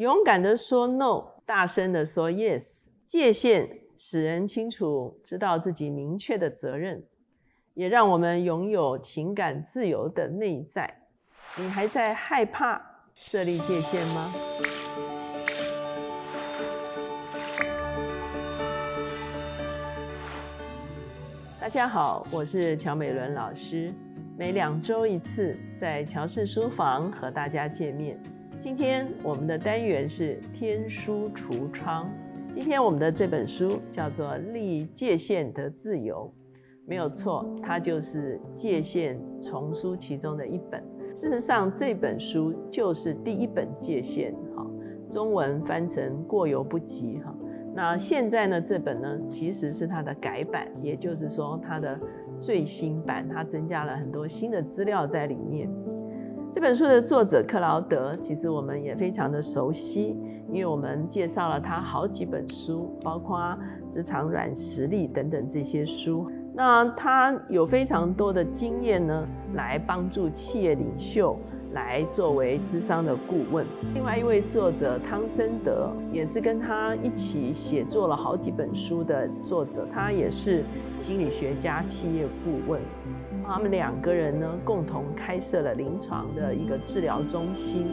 [0.00, 2.86] 勇敢的说 no，大声的说 yes。
[3.04, 7.04] 界限使人清楚知道自己明确的责任，
[7.74, 11.02] 也让我们拥有情感自由的内在。
[11.54, 12.80] 你还在害怕
[13.14, 14.32] 设立界限吗？
[21.60, 23.92] 大家好，我是乔美伦老师，
[24.38, 28.18] 每两周一次在乔氏书房和大家见面。
[28.60, 32.06] 今天我们的单元是天书橱窗。
[32.54, 36.30] 今天我们的这本书叫做《立界限的自由》，
[36.86, 40.84] 没有错，它就是界限丛书其中的一本。
[41.16, 44.66] 事实上，这本书就是第一本界限，哈，
[45.10, 47.34] 中文翻成过犹不及，哈。
[47.74, 51.98] 那现在呢，这本呢其实是它的改版，也就是说它的
[52.38, 55.66] 最新版，它增加了很多新的资料在里面。
[56.52, 60.16] 这本书的作者克劳德，其实我们也非常的熟悉。
[60.48, 63.38] 因为我们介绍了他好几本书，包括
[63.88, 66.28] 《职场软实力》等等这些书。
[66.52, 69.24] 那他有非常多的经验呢，
[69.54, 71.38] 来帮助企业领袖
[71.72, 73.64] 来作为智商的顾问。
[73.94, 80.64] 另外一位作者汤森德也是跟他一起写作了好几本书的作者，他也是
[80.98, 82.80] 心理学家、企业顾问。
[83.52, 87.84] 他们两个人呢，共同开设了临床的一个治疗中心。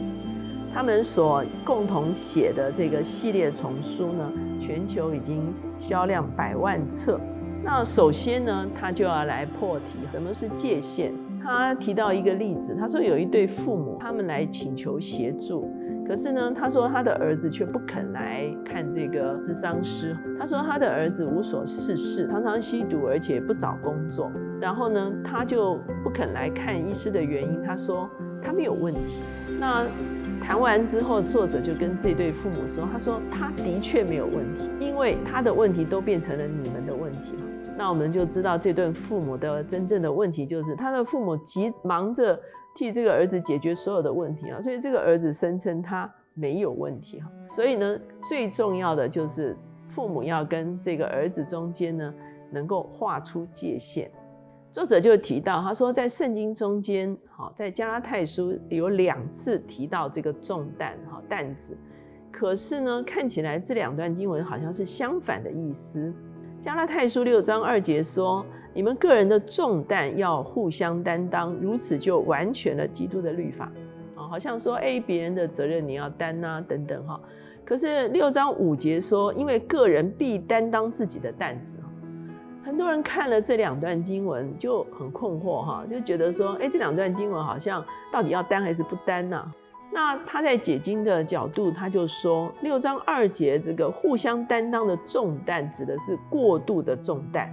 [0.72, 7.20] 他们所共同写的这个系列丛书呢，全球已经销量百万册。
[7.64, 11.12] 那首先呢，他就要来破题，什么是界限？
[11.44, 15.74] 他提到一个例子，他说有一对父母，他们来请求协助，
[16.08, 20.16] 可是呢，他说他的儿子却不肯来看这个智商师。
[20.40, 24.32] 他说他的儿子无所事事，常常吸毒，而且不找工作。
[24.62, 28.10] 然后呢，他就不肯来看医师的原因，他说
[28.42, 29.22] 他没有问题。
[29.60, 29.86] 那
[30.42, 37.44] 谈完之后，作者就跟这对父母说：“他说他的确没有问题，因为他的问题都变成了你们的问题嘛。
[37.78, 42.40] 那我们就知道这对父母的真正的问题就是他的父母急忙着
[42.78, 47.28] 替这个儿子解决所有的问题啊，所以这个儿子声称他没有问题哈。
[47.50, 48.00] 所以呢，
[48.30, 49.58] 最重要的就是
[49.90, 52.14] 父母要跟这个儿子中间呢，
[52.52, 54.12] 能够画出界限。”
[54.72, 61.76] 作者就提到，他说在圣经中间，好，在加拉太书有两次提到这个重担，哈，担子。
[62.32, 66.14] 可是呢，看起来这两段经文好像是相反的意思。
[66.62, 68.46] 加拉太书六章二节说，
[68.78, 73.72] 你们个人的重担要互相担当，如此就完全了基督的律法。
[74.16, 77.20] 啊，好像说，哎，别人的责任你要担啊，等等，哈。
[77.66, 81.78] 可是六章五节说，因为个人必担当自己的担子。
[82.64, 87.84] 很多人看了这两段经文就很困惑哈，就觉得说，哎，这两段经文好像
[88.14, 89.44] 到底要担还是不担呢？
[89.92, 97.52] 那他在解经的角度，他就说六章二节这个互相担当的重担，指的是过度的重担。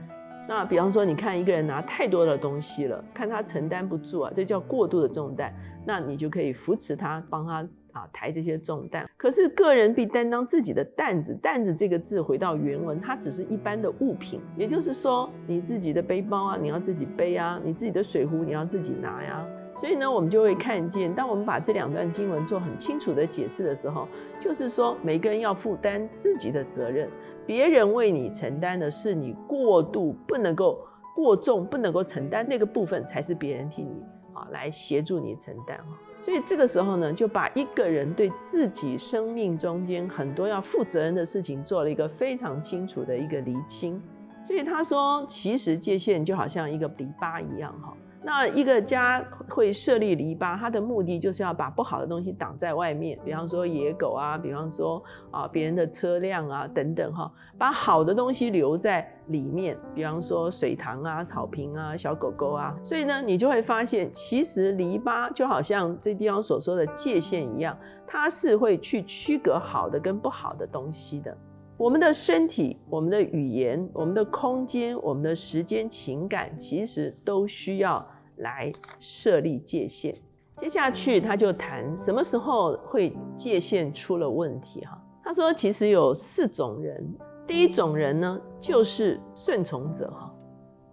[0.49, 5.53] 那比方说，你看一个人拿太多的东西了，看他承担不住啊，这叫过度的重担，
[5.87, 7.67] 那你就可以扶持他，帮他。
[7.95, 11.33] 啊，抬这些重担，可是个人必担当自己的担子。
[11.41, 19.47] 担子这个字回到原文，它只是一般的物品，也就是说，你自己的背包啊，你要自己背啊；你自己的水壶，你要自己拿呀。
[19.77, 24.07] 所以呢，我们就会看见，当我们把这两段经文做很清楚的解释的时候，
[24.41, 27.09] 就是说，每个人要负担自己的责任，
[27.45, 30.79] 别人为你承担的是你过度不能够
[31.15, 34.03] 过重不能够承担那个部分，才是别人替你
[34.33, 35.99] 啊来协助你承担哈。
[36.21, 44.01] 所以这个时候呢，就把一个人对自己生命中间很多要负责任的事情做了一个非常清楚的一个厘清。
[44.47, 47.93] 所以他说，其实界限就好像一个篱笆一样，哈。
[48.27, 62.75] 那一个家会设立篱笆，它的目的就是要把不好的东西挡在外面，比方说野狗啊，比方说啊别人的车辆啊等等哈，把好的东西留在里面，比方说水塘啊、草坪啊、小狗狗啊。
[62.83, 71.37] 所以呢，你就会发现，其实篱笆就好像这地方所说的界限一样，它是会去区隔好的跟不好的东西的。
[71.77, 78.03] 我们的身体、我们的语言、我们的空间、我们的时间、情感，其实都需要。
[78.37, 80.15] 来设立界限，
[80.59, 85.01] 接下去他就谈什么时候会界限出了问题哈。
[85.23, 87.03] 他说其实有四种人，
[87.47, 90.31] 第一种人呢就是顺从者哈。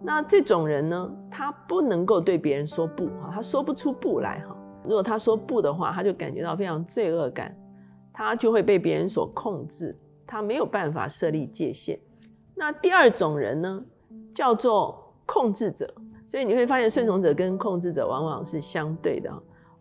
[0.00, 4.56] 那这种人呢，他不能够对别人说不哈，他说不出不来哈。
[4.84, 7.56] 如果他说不的话，他就感觉到非常罪恶感，
[8.12, 9.96] 他就会被别人所控制，
[10.26, 11.96] 他没有办法设立界限。
[12.54, 13.84] 那第二种人呢，
[14.34, 15.94] 叫做控制者。
[16.32, 19.30] 所以你会发现，顺从者跟控制者往往是相对的。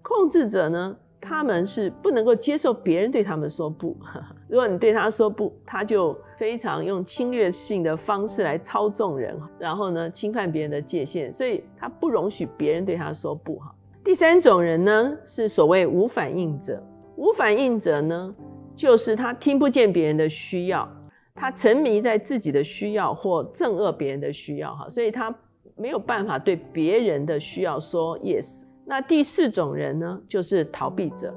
[0.02, 3.96] 控制者呢，他们是不能够接受别人对他们说不。
[4.50, 13.56] 如果你对他说不，他就非常用侵略性的方式来操纵人，然后呢侵犯别人的界限，所以他不容许别人对他说不。
[13.56, 13.74] 哈，
[14.04, 16.84] 第三种人呢是所谓无反应者。
[17.16, 18.36] 无反应者呢，
[18.76, 20.86] 就是他听不见别人的需要，
[21.34, 24.76] 他沉迷在自己的需要或憎恶别人的需要。
[24.76, 25.34] 哈，所以他
[25.82, 28.62] 没有办法对别人的需要说 yes。
[28.86, 31.34] 那第四种人呢，就是逃避者。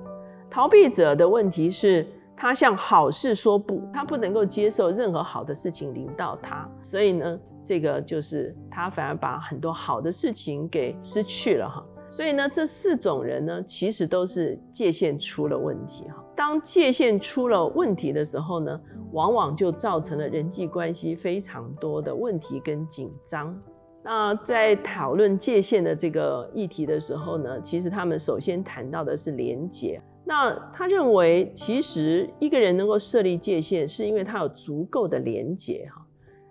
[0.50, 2.06] 逃避者的问题是，
[2.36, 11.82] 他向好事说不，他不能够接受任何好的事情临到他，所以呢，这个就是他反而把很多好的事情给失去了哈。
[12.10, 16.22] 所以呢，这四种人呢，其实都是界限出了问题哈。
[16.36, 18.80] 当界限出了问题的时候呢，
[19.12, 23.58] 往往就造成了人际关系非常多的问题跟紧张。
[24.06, 29.98] 那在讨论界限的这个议题的时候呢，其实他们首先谈到的是连结。
[30.26, 36.02] 那他认为，其实一个人能够设立界限，是因为他有足够的连结哈。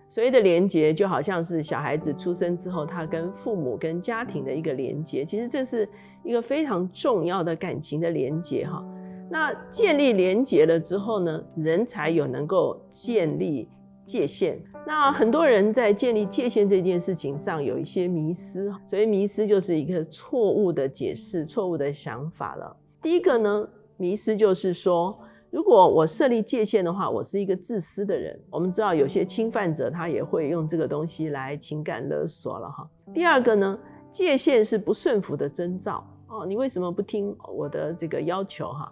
[0.09, 5.87] 所谓的连结，就好像是小孩子出生之后，他跟父母、跟家庭的一个连结，其实这是
[6.23, 8.83] 一个非常重要的感情的连结哈。
[9.29, 13.69] 那建立连结了之后呢，人才有能够建立。
[14.05, 22.75] 界限，那很多人在建立界限这件事情上有一些迷失，所以迷失就是一个错误的解释、错误的想法了。
[23.01, 23.67] 第一个呢，
[23.97, 25.17] 迷失就是说，
[25.49, 28.37] 如果我设立界限的话，我是一个自私的人。
[28.49, 32.87] 我们知道有些侵犯者他也会用这个东西来情感勒索了哈。
[33.13, 33.79] 第二个呢，
[34.11, 38.91] 界限是不顺服的征兆哦，你为什么不听我的这个要求哈？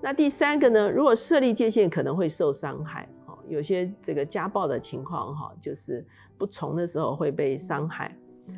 [0.00, 3.08] 那第三个呢，如果设立界限可能会受伤害。
[3.48, 6.04] 有些这个家暴的情况哈，就是
[6.38, 8.16] 不从的时候会被伤害。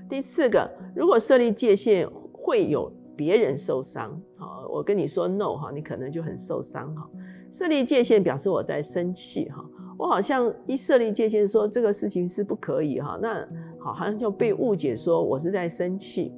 [0.09, 7.09] 第四个，如果设立界限会有别人受伤，好，我跟你说 no 哈，你可能就很受伤哈。
[7.53, 9.65] 设立界限表示我在生气哈，
[9.97, 13.47] 我好像一设立界限说这个事情是不可以哈，那
[13.79, 16.35] 好好像就被误解说我是在生气。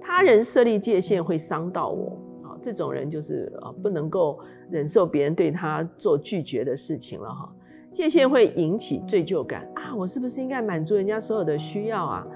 [0.00, 4.38] 他人设立界限会伤到我啊，这种人就是啊不能够
[4.70, 7.52] 忍受别人对他做拒绝的事情了哈。
[7.96, 9.96] 界限会引起罪疚感啊！
[9.96, 12.26] 我是不是应该满足人家所有的需要啊？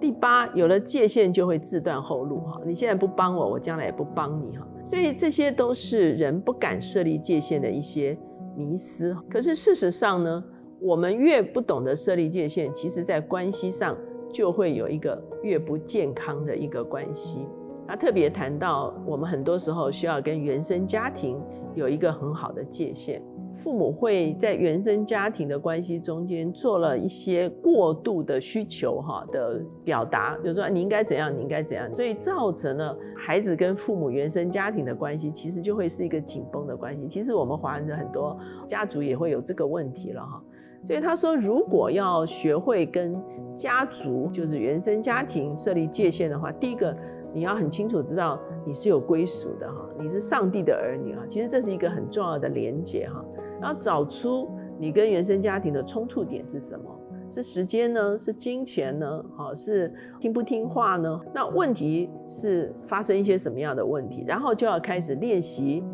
[0.00, 2.58] 第八，有了界限就会自断后路哈！
[2.64, 4.66] 你现在不帮我，我将来也不帮你哈！
[4.82, 8.16] 所以这些都是人不敢设立界限的一些
[8.56, 9.14] 迷思。
[9.28, 10.42] 可是事实上呢，
[10.80, 13.94] 我们越不懂得设立界限，其实在关系上
[14.32, 17.46] 就会有一个越不健康的一个关系。
[17.86, 21.38] 他特别谈到，我们很多时候需要跟原生家庭
[21.74, 23.22] 有一个很好的界限。
[23.62, 37.06] 父母会在原生家庭的关系中间做了一些过度的需求哈的表达，就是说你应该怎样，你应该怎样，所以造成了孩子跟父母原生家庭的关系其实就会是一个紧绷的关系。
[37.06, 38.36] 其实我们华人的很多
[38.66, 40.42] 家族也会有这个问题了哈。
[40.82, 43.14] 所以他说，如果要学会跟
[43.54, 46.96] 家族，就是原生家庭设立界限的话，第一个
[47.34, 51.22] 你要很清楚知道你是有归属的哈，你是上帝的儿女啊。
[51.28, 53.22] 其实这是一个很重要的连结哈。
[53.60, 54.48] 然后找出
[54.78, 56.90] 你跟原生家庭的冲突点是什么？
[57.32, 58.18] 是时间呢？
[58.18, 59.24] 是金钱呢？
[59.36, 61.20] 好，是听不听话呢？
[61.32, 64.24] 那问题是发生一些什么样的问题？
[64.26, 65.84] 然后就要开始练习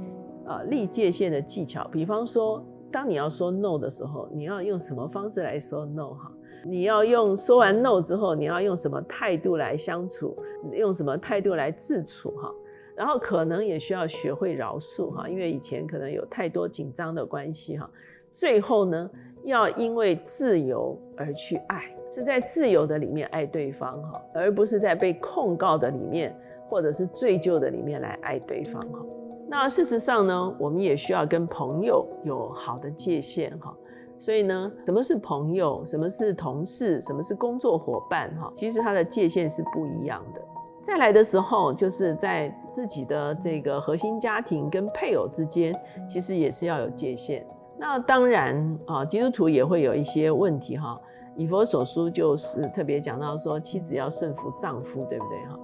[0.46, 1.86] 啊立界限的技巧。
[1.88, 6.32] 比方说，当你要说 no 的时候，你要用什么方式来说 no 哈？
[6.64, 10.34] 你要用说完 no 之后，你要用什么态度来相处？
[10.72, 12.50] 用什么态度来自处哈？
[12.96, 17.88] 然后可能也需要学会饶恕哈，因为以前可能有太多紧张的关系哈。
[18.32, 19.10] 最后呢，
[19.44, 21.84] 要因为自由而去爱，
[22.14, 26.34] 是在自由的里面爱对方哈，而不是在被控告的里面
[26.68, 29.04] 或者是罪疚的里面来爱对方哈。
[29.48, 33.72] 那事实上呢，我们也需要跟朋友有好的界限哈。
[34.18, 40.40] 所以呢，什么是朋友，什么是同事，什么是工作伙伴哈，其实它的界限是不一样的。
[40.86, 45.74] 再来的时候，就是在自己的这个核心家庭跟配偶之间，
[46.08, 47.44] 其实也是要有界限。
[47.76, 50.96] 那当然啊，基督徒也会有一些问题哈。
[51.34, 55.58] 以佛所书就是特别讲到说，妻子要顺服丈夫，对不对哈？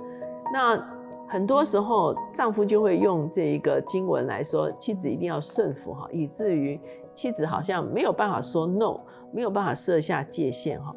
[0.53, 0.89] 那
[1.29, 6.81] 很多时候丈夫就会用这一个经文来说，妻子一定要顺服哈，以至于
[7.15, 8.99] 妻子好像没有办法说 no，
[9.31, 10.93] 没有办法设下界限哈。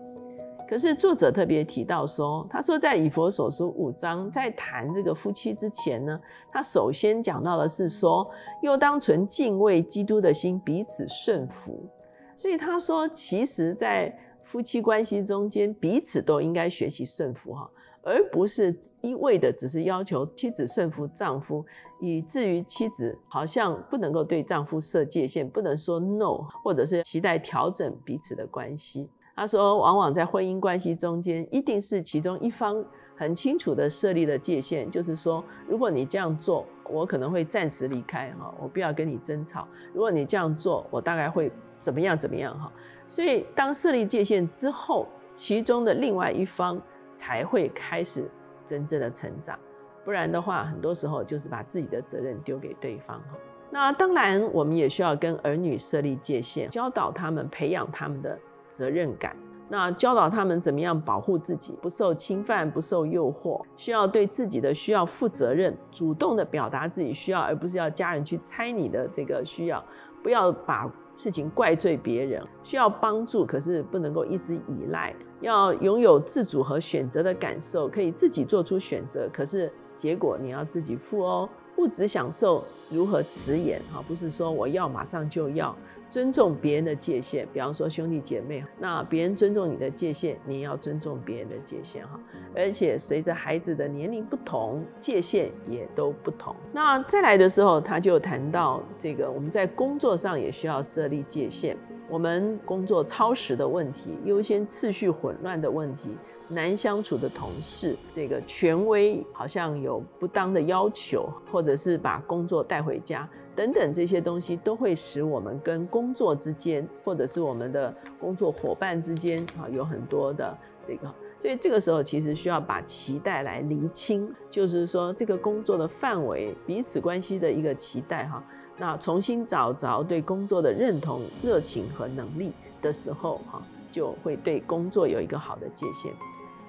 [0.68, 6.20] 可是作者特别提到说，他说在以佛所书五章在谈这个夫妻之前呢，
[6.52, 8.30] 他首先讲到的是说，
[8.62, 11.88] 又当存敬畏基督的心彼此顺服。
[12.36, 17.70] 所以他说，其实，在夫妻关系中间，彼此都应该学习顺服哈，
[18.02, 21.66] 而不是一味的只是要求妻子顺服丈夫，
[22.02, 29.10] 以至于妻子好像不能够对丈夫设界限，不能说 no，或者是期待调整彼此的关系。
[29.36, 32.82] 他说，往往在婚姻关系中间，一定是其中一方
[33.18, 42.72] 很清楚的设立了界限，就是说，如果你这样做，我可能会暂时离开哈，我不要跟你争吵；如果你这样做，我大概会怎么样怎么样哈。
[43.10, 48.24] 所以，当设立界限之后，其中的另外一方才会开始
[48.66, 49.60] 真正的成长，
[50.06, 53.38] 不然的话，很多时候就是把自己的责任丢给对方哈。
[53.70, 58.40] 那当然，我们也需要跟儿女设立界限，教导他们，培养他们的。
[58.76, 59.34] 责任感，
[59.70, 69.82] 那教导他们怎么样保护自己，不受侵犯，不受诱惑，需要对自己的需要负责任，主动的表达自己需要，而不是要家人去猜你的这个需要，
[70.22, 81.48] 不要把事情怪罪别人，需要帮助，可是不能够一直依赖，要拥有自主和选择的感受，可以自己做出选择，可是结果你要自己负哦。
[81.76, 83.82] 不只享受如何迟延？
[83.94, 85.76] 哈，不是说我要马上就要。
[86.12, 92.18] 尊重别人的界限，比方说兄弟姐妹，那别人尊重你的界限，你要尊重别人的界限哈。
[92.56, 96.56] 而且随着孩子的年龄不同，界限也都不同。
[96.72, 101.76] 那再来的时候，他就谈到这个，我们在工作上也需要设立界限。
[102.08, 106.12] 我们工作超时的问题，优先次序混乱的问题，
[106.48, 120.56] 难相处的同事，这个权威好像有不当的要求，或者是把工作带回家等等这些东西，都会使我们跟工作之间，或者是我们的工作伙伴之间啊，有很多的
[120.88, 128.44] 这个，所以这个时候其实需要把期待来厘清，就是说这个工作的范围，彼此关系的一个期待哈。
[128.78, 136.12] 那重新找着对工作的认同、热情和能力的时候，哈，就会对工作有一个好的界限。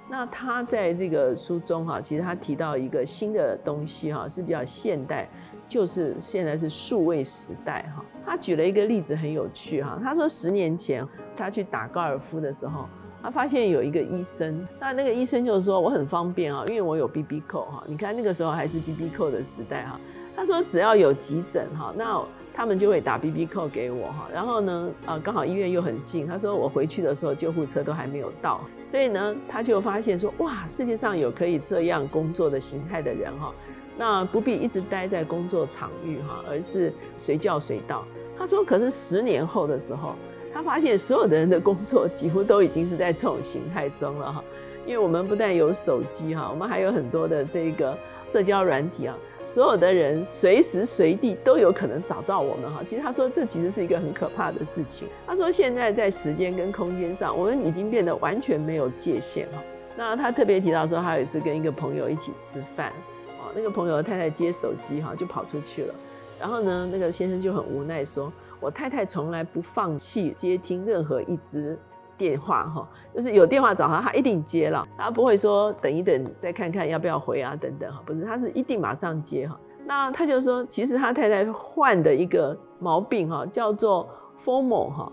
[0.09, 5.29] 那他在这个书中，哈，其实他提到一个新的东西，哈，是比较现代，
[5.69, 8.05] 就是现在是数位时代，哈。
[8.25, 12.89] 他举了一个例子很有趣，哈，他说十年前他去打高尔夫的时候，
[13.21, 20.01] 他发现有一个医生，那那个医生就是说我很方便啊，因为我有 B B 扣，哈，你看那个时候还是 B B 扣的时代，哈。
[20.37, 24.29] 他说：“只要有急诊哈，那他们就会打 B B 扣给我哈。
[24.33, 26.27] 然后呢，啊，刚好医院又很近。
[26.27, 28.61] 他说我回去的时候，救护车都还没有到。
[28.87, 33.51] 所以呢，他就发现说，哇，世界上有可以这样工作的形态的人哈。
[33.97, 38.05] 那不必一直待在工作场域哈，而是随叫随到。
[38.39, 40.15] 他说，可是十年后的时候，
[40.53, 44.45] 他发现所有的人的工作几乎都已经是在这种形态中了哈。
[44.85, 47.97] 因为我们不但有手机哈，我们还有很多的这个
[48.29, 49.17] 社交软体啊。”
[49.47, 55.09] 所有的人随时随地都有可能找到我们哈，其实他说这其实是一个很可怕的事情。
[55.27, 59.63] 他说现在在时间跟空间上，我们已经变得完全没有界限哈。
[59.97, 62.93] 那他特别提到说，他有一次跟一个朋友一起吃饭，
[63.39, 65.95] 哦，那个朋友的太太接手机哈，就跑出去了。
[66.39, 71.79] 然后呢，那个先生就很无奈说：“我太太从来不放弃接听任何一支。”
[72.17, 79.59] 电话哈，就是有电话找他，他一定接了，他不会说等一等再看看要不要回啊等等哈，不是，他是一定马上接哈。
[79.85, 84.09] 那他就说，其实他太太患的一个毛病哈，叫做
[84.45, 85.13] formal 哈。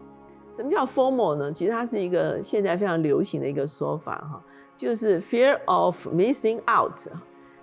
[0.55, 1.51] 什么叫 formal 呢？
[1.51, 4.39] 其实它是一个现在非常流行的一个说法哈，
[4.77, 7.07] 就是 fear of missing out，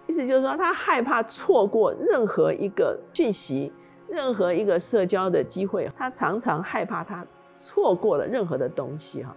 [0.08, 3.72] 意思就是说他害怕错过任何一个讯息，
[4.08, 7.24] 任何一个社交的机会，他常常害怕他。
[7.62, 9.36] 错过了任何的东西哈，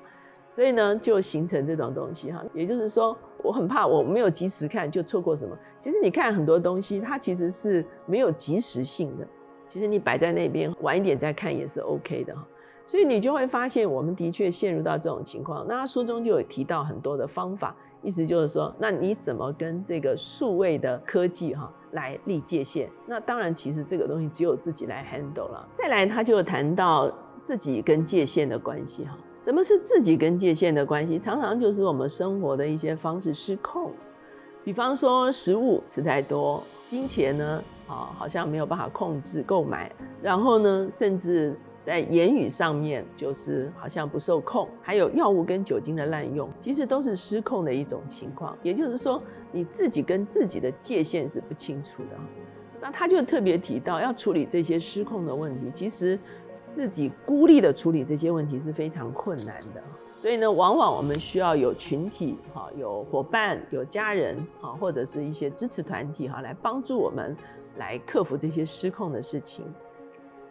[0.49, 2.41] 所以呢，就形成这种东西哈。
[2.53, 5.53] 也就是说，我很怕我没有及时看就错过什么。
[5.81, 9.27] 其实你看很多东西，它其实是没有及时性的。
[9.67, 12.47] 其实你摆在那边晚一点再看也是 OK 的哈。
[12.87, 15.65] 所以你就会发现，我们的确陷入到这种情况。
[15.67, 22.89] 那他书中就有提到很多的方法，意思就是说，那你怎么跟这个数位的科技哈来立界限？
[23.05, 25.67] 那当然，其实这个东西只有自己来 handle 了。
[25.73, 27.11] 再来，他就谈到。
[27.43, 31.19] 自己跟界限的关系，哈，什么是自己跟界限的关系？
[31.19, 33.91] 常常就是我们生活的一些方式失控，
[34.63, 48.57] 比方说食物吃太多，金钱呢，啊，好像没有办法控制购买，然后呢，甚至在言语上面就是好像不受控，还有药物跟酒精的滥用，其实都是失控的一种情况。
[48.63, 49.21] 也就是说，
[49.51, 52.17] 你自己跟自己的界限是不清楚的。
[52.79, 56.17] 那他就特别提到，要处理这些失控的问题，其实。
[56.73, 59.83] 自己孤立的处理这些问题是非常困难的，
[60.15, 67.37] 所以呢，往往我们需要有群体哈，有伙伴，有家人哈，或者是一些支持团体哈，来帮助我们
[67.77, 69.63] 来克服这些失控的事情。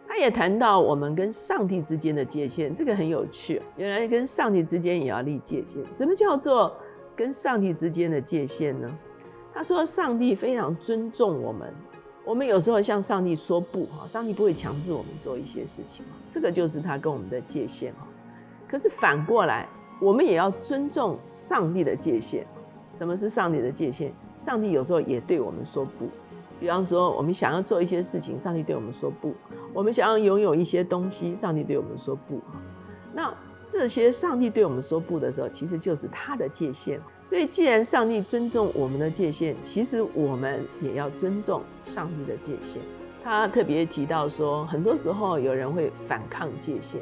[0.07, 3.61] 他也谈到我们跟上帝之间的界限，这个很有趣。
[3.75, 5.83] 原来跟上帝之间也要立界限。
[5.93, 6.73] 什么叫做
[7.17, 8.89] 跟上帝之间的界限呢？
[9.53, 11.73] 他说，上帝非常尊重我们，
[12.25, 18.07] 我们有时候向上帝说不哈，上帝不会强制我们做一些事情哈这个就是他跟我们的界限哈。
[18.67, 19.67] 可是反过来，
[19.99, 22.45] 我们也要尊重上帝的界限。
[22.93, 24.13] 什么是上帝的界限？
[24.39, 26.07] 上帝有时候也对我们说不。
[26.59, 29.31] 比方说，我们想要做一些事情，上帝对我们说不；
[29.73, 32.39] 我们想要拥有一些东西，上帝对我们说不。
[33.13, 33.33] 那
[33.67, 36.99] 这些上帝对我们说不的时候，其实就是他的界限。
[37.23, 42.81] 所以，既然上帝尊重我们的界限，其实我们也要尊重上帝的界限。
[43.23, 47.01] 他特别提到说，很多时候有人会反抗界限。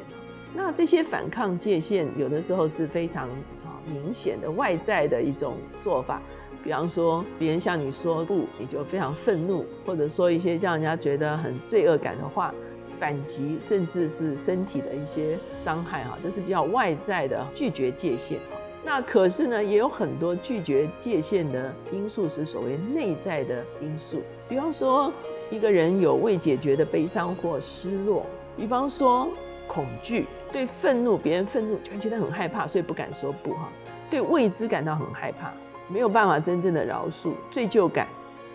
[0.54, 3.28] 那这些反抗界限，有的时候是非常
[3.64, 6.22] 啊明显的外在的一种做法。
[6.62, 12.54] 比方说，别人向你说不，你就非常愤怒，或者说一些让人家觉得很罪恶感的话，
[13.02, 18.56] 反击，甚至是身体的一些伤害哈，这是比较外在的拒绝界限哈。
[18.84, 24.22] 那可是呢，也有很多拒绝界限的因素是所谓内在的因素。
[24.48, 25.12] 比方说，
[25.50, 28.22] 一个人有未解决的悲伤或失落；
[28.56, 29.28] 比方说，
[29.66, 33.68] 恐惧，对愤怒，别人愤怒就觉得很害怕，所以不敢说不哈。
[34.08, 35.52] 对未知感到很害怕。
[35.88, 38.06] 没有办法真正的饶恕、罪疚感，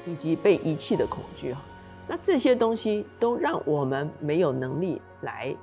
[0.05, 1.61] 以及被遗弃的恐惧哈，
[2.07, 5.55] 那这些东西都让我们没有能力来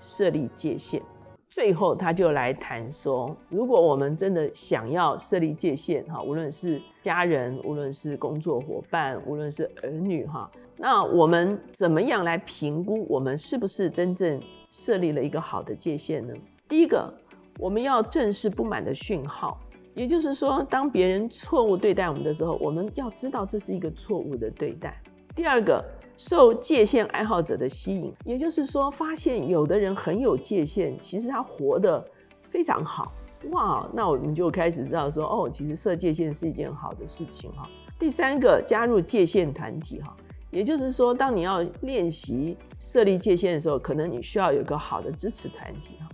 [0.00, 1.02] 设立界限。
[1.50, 14.40] 最后他就来谈说，如果我们真的想要设立界限哈，无论是家人，无论是工作伙伴，无论是儿女哈，那我们怎么样来评估我们是不是真正
[14.70, 16.32] 设立了一个好的界限呢？
[16.68, 17.12] 第一个，
[17.58, 19.58] 我们要正视不满的讯号。
[19.92, 25.02] 也就是说，当别人错误对待我们的时候，我们要知道这是一个错误的对待。
[25.34, 25.84] 第二个，
[26.16, 32.04] 受界限爱好者的吸引，也就是说，发现有的人很有界限，其实他活得
[32.50, 33.12] 非常好，
[33.50, 37.68] 哇，那我们就开始知道说，哦，其实设界限是一件好的事情哈。
[37.98, 40.14] 第三个，加入界限团体哈，
[40.50, 46.08] 也就是说，当你要练习设立界限的时候，可能你需要有个好的支持团体哈。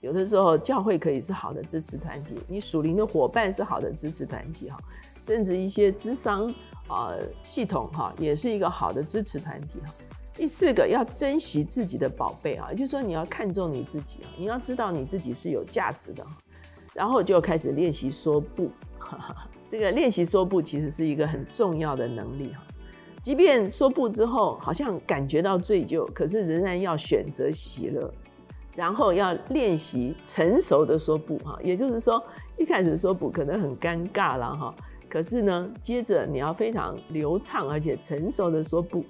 [0.00, 4.78] 有的时候，教会可以是好的支持团体，你属灵的伙伴是好的支持团体哈，
[5.22, 6.52] 甚至一些智商
[6.88, 9.92] 啊系统哈，也是一个好的支持团体哈。
[10.34, 16.26] 第四个，要珍惜自己的宝贝啊，也就是说你要看重你自己啊，你要知道你自己是有价值的，
[16.92, 18.70] 然后就开始练习说不。
[19.68, 22.62] 这个练习说不其实是一个很重要的能力哈，
[23.22, 28.12] 即便说不之后好像感觉到罪疚，可是仍然要选择喜乐。
[28.74, 32.22] 然后要练习成熟的说不哈，也就是说
[32.58, 34.74] 一开始说不可能很尴尬了哈，
[35.16, 39.02] 可是呢，接着你要非常流畅而且成熟的说不，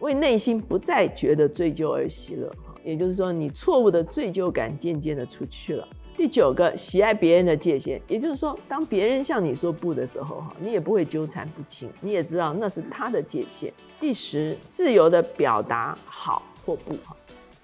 [0.00, 2.52] 为内心不再觉得罪疚而喜乐，
[2.84, 5.88] 也就是说你错误的罪疚感渐渐的出去了。
[6.18, 13.72] 第九个，喜爱别人的界限，也就是说当别人向你说不的时候哈，你也不会纠缠不清，你也知道那是他的界限。
[13.98, 17.16] 第十，自由的表达好或不哈。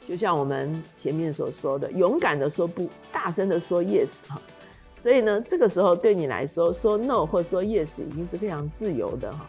[0.09, 4.41] 就像我们前面所说的，勇敢的说不，大声的说 yes 哈。
[5.01, 9.47] 所以呢，这个时候对你来说，说 no 或说 yes 已经是非常自由的哈。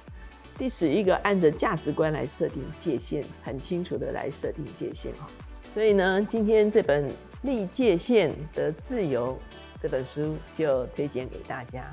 [0.57, 5.27] 第十一个，按着价值观来设定界限，很清楚的来设定界限哈。
[5.73, 7.09] 所以呢，今天这本
[7.41, 9.37] 《立界限的自由》
[9.81, 11.91] 这本书就推荐给大家。